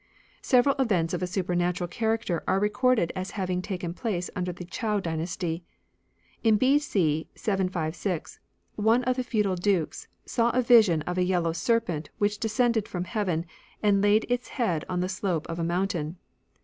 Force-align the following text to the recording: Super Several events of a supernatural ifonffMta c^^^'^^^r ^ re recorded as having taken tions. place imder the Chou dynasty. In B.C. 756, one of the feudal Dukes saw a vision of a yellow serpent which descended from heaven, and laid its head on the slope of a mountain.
Super 0.41 0.71
Several 0.71 0.83
events 0.83 1.13
of 1.13 1.21
a 1.21 1.27
supernatural 1.27 1.87
ifonffMta 1.87 2.25
c^^^'^^^r 2.25 2.43
^ 2.45 2.47
re 2.51 2.55
recorded 2.57 3.11
as 3.15 3.29
having 3.37 3.61
taken 3.61 3.91
tions. 3.91 4.01
place 4.01 4.29
imder 4.35 4.55
the 4.57 4.65
Chou 4.65 4.99
dynasty. 4.99 5.63
In 6.43 6.57
B.C. 6.57 7.27
756, 7.35 8.39
one 8.75 9.03
of 9.03 9.15
the 9.15 9.23
feudal 9.23 9.55
Dukes 9.55 10.07
saw 10.25 10.49
a 10.57 10.63
vision 10.63 11.03
of 11.03 11.19
a 11.19 11.23
yellow 11.23 11.53
serpent 11.53 12.09
which 12.17 12.39
descended 12.39 12.87
from 12.87 13.03
heaven, 13.03 13.45
and 13.83 14.01
laid 14.01 14.25
its 14.27 14.47
head 14.47 14.85
on 14.89 15.01
the 15.01 15.07
slope 15.07 15.45
of 15.47 15.59
a 15.59 15.63
mountain. 15.63 16.17